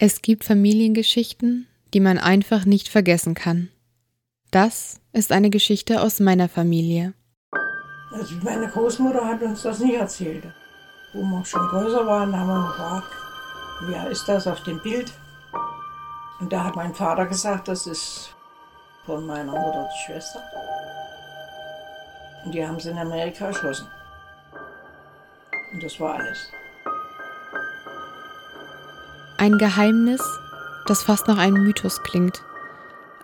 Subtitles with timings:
[0.00, 3.68] Es gibt Familiengeschichten, die man einfach nicht vergessen kann.
[4.52, 7.14] Das ist eine Geschichte aus meiner Familie.
[8.12, 10.44] Also meine Großmutter hat uns das nicht erzählt.
[11.12, 13.12] Wo wir schon größer waren, haben wir gefragt,
[13.88, 15.12] wer ist das auf dem Bild?
[16.38, 18.32] Und da hat mein Vater gesagt, das ist
[19.04, 20.40] von meiner Mutter die Schwester.
[22.44, 23.88] Und die haben sie in Amerika erschossen.
[25.72, 26.52] Und das war alles.
[29.40, 30.20] Ein Geheimnis,
[30.86, 32.42] das fast nach einem Mythos klingt.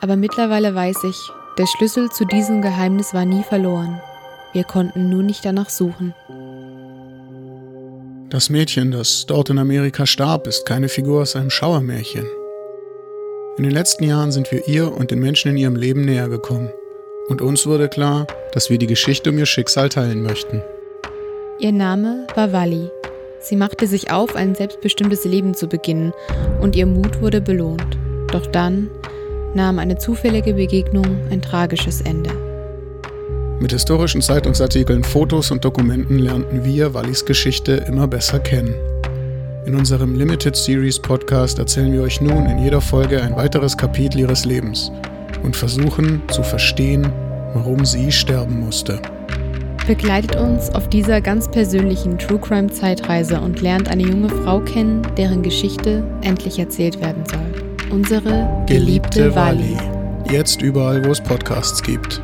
[0.00, 1.18] Aber mittlerweile weiß ich,
[1.58, 4.00] der Schlüssel zu diesem Geheimnis war nie verloren.
[4.52, 6.14] Wir konnten nur nicht danach suchen.
[8.30, 12.26] Das Mädchen, das dort in Amerika starb, ist keine Figur aus einem Schauermärchen.
[13.56, 16.70] In den letzten Jahren sind wir ihr und den Menschen in ihrem Leben näher gekommen.
[17.28, 20.62] Und uns wurde klar, dass wir die Geschichte um ihr Schicksal teilen möchten.
[21.58, 22.88] Ihr Name war Wally
[23.44, 26.14] Sie machte sich auf, ein selbstbestimmtes Leben zu beginnen,
[26.62, 27.98] und ihr Mut wurde belohnt.
[28.28, 28.88] Doch dann
[29.54, 32.30] nahm eine zufällige Begegnung ein tragisches Ende.
[33.60, 38.74] Mit historischen Zeitungsartikeln, Fotos und Dokumenten lernten wir Wallis Geschichte immer besser kennen.
[39.66, 44.20] In unserem Limited Series Podcast erzählen wir euch nun in jeder Folge ein weiteres Kapitel
[44.20, 44.90] ihres Lebens
[45.42, 47.12] und versuchen zu verstehen,
[47.52, 49.02] warum sie sterben musste.
[49.86, 55.02] Begleitet uns auf dieser ganz persönlichen True Crime Zeitreise und lernt eine junge Frau kennen,
[55.18, 57.90] deren Geschichte endlich erzählt werden soll.
[57.90, 59.76] Unsere geliebte, geliebte Wally.
[60.30, 62.22] Jetzt überall, wo es Podcasts gibt.